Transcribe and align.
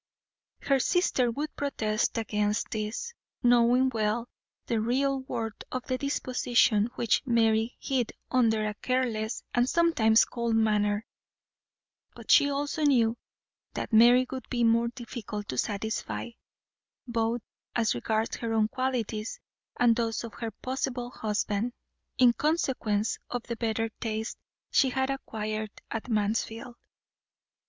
Her 0.61 0.79
sister 0.79 1.29
would 1.29 1.55
protest 1.55 2.17
against 2.17 2.71
this, 2.71 3.13
knowing 3.43 3.89
well 3.89 4.27
the 4.65 4.81
real 4.81 5.19
worth 5.19 5.63
of 5.71 5.83
the 5.85 5.99
disposition 5.99 6.89
which 6.95 7.21
Mary 7.23 7.75
hid 7.79 8.11
under 8.31 8.65
a 8.65 8.73
careless 8.73 9.43
and 9.53 9.69
sometimes 9.69 10.25
cold 10.25 10.55
manner; 10.55 11.05
but 12.15 12.31
she 12.31 12.49
also 12.49 12.81
knew 12.81 13.15
that 13.75 13.93
Mary 13.93 14.25
would 14.31 14.49
be 14.49 14.63
more 14.63 14.87
difficult 14.87 15.47
to 15.49 15.57
satisfy, 15.59 16.31
both 17.07 17.43
as 17.75 17.93
regards 17.93 18.37
her 18.37 18.53
own 18.53 18.69
qualities 18.69 19.39
and 19.79 19.95
those 19.95 20.23
of 20.23 20.33
her 20.33 20.49
possible 20.49 21.11
husband, 21.11 21.73
in 22.17 22.33
consequence 22.33 23.19
of 23.29 23.43
the 23.43 23.55
better 23.55 23.89
taste 23.99 24.39
she 24.71 24.89
had 24.89 25.11
acquired 25.11 25.69
at 25.91 26.09
Mansfield. 26.09 26.73